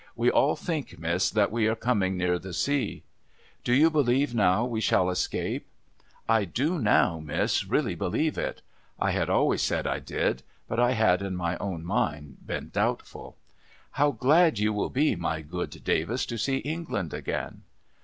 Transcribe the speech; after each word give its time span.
•We 0.15 0.31
all 0.31 0.55
think, 0.55 0.97
Miss, 0.97 1.29
that 1.29 1.51
we 1.51 1.67
are 1.67 1.75
coming 1.75 2.17
near 2.17 2.39
the 2.39 2.53
sea.'• 2.53 3.03
Do 3.63 3.71
you 3.71 3.91
believe 3.91 4.33
now, 4.33 4.65
we 4.65 4.81
shall 4.81 5.11
escape?'' 5.11 5.67
I 6.27 6.43
do 6.43 6.79
now. 6.79 7.19
Miss, 7.19 7.67
really 7.67 7.93
believe 7.93 8.35
it.' 8.35 8.63
I 8.99 9.11
had 9.11 9.29
always 9.29 9.61
said 9.61 9.85
I 9.85 9.99
did; 9.99 10.41
but, 10.67 10.79
I 10.79 10.93
had 10.93 11.21
in 11.21 11.35
my 11.35 11.55
own 11.57 11.85
mind 11.85 12.37
been 12.47 12.69
doubtful.' 12.69 13.37
How 14.01 14.09
glad 14.09 14.57
you 14.57 14.73
will 14.73 14.89
be, 14.89 15.15
my 15.15 15.41
good 15.43 15.69
Davis, 15.83 16.25
to 16.25 16.37
see 16.39 16.57
England 16.57 17.13
again 17.13 17.61